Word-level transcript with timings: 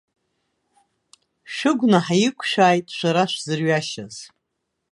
Шәыгәнаҳа 1.53 2.15
иқәшәааит 2.27 2.87
шәара 2.97 3.23
шәзырҩашьаз! 3.31 4.15